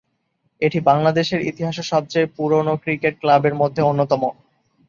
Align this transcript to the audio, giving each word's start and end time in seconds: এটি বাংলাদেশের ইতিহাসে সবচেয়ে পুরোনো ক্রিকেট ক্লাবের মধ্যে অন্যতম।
এটি 0.61 0.79
বাংলাদেশের 0.81 1.41
ইতিহাসে 1.41 1.83
সবচেয়ে 1.91 2.31
পুরোনো 2.35 2.73
ক্রিকেট 2.83 3.13
ক্লাবের 3.21 3.55
মধ্যে 3.61 3.81
অন্যতম। 3.83 4.21